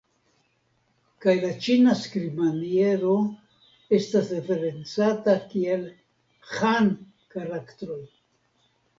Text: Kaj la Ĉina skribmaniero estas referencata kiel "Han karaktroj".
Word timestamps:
Kaj 1.23 1.33
la 1.41 1.49
Ĉina 1.65 1.91
skribmaniero 1.97 3.11
estas 3.97 4.31
referencata 4.35 5.35
kiel 5.51 5.83
"Han 6.53 6.89
karaktroj". 7.35 7.99